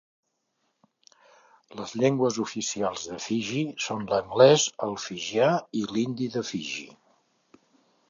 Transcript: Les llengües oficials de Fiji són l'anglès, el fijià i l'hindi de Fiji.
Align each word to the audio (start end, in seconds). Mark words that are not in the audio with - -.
Les 1.81 1.93
llengües 2.03 2.39
oficials 2.45 3.05
de 3.11 3.19
Fiji 3.27 3.63
són 3.91 4.03
l'anglès, 4.15 4.67
el 4.89 4.99
fijià 5.07 5.55
i 5.83 5.89
l'hindi 5.95 6.35
de 6.39 6.49
Fiji. 6.53 6.93